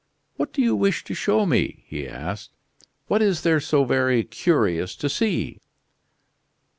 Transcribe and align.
"What 0.35 0.51
do 0.51 0.63
you 0.63 0.75
wish 0.75 1.03
to 1.03 1.13
show 1.13 1.45
me?" 1.45 1.83
he 1.85 2.07
asked. 2.07 2.49
"What 3.05 3.21
is 3.21 3.43
there 3.43 3.59
so 3.59 3.83
very 3.85 4.23
curious 4.23 4.95
to 4.95 5.07
see?" 5.07 5.59